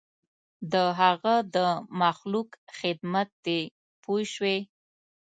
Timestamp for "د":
0.73-0.73, 1.55-1.57